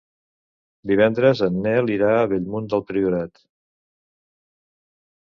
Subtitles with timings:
[0.91, 3.45] Divendres en Nel irà a Bellmunt del Priorat.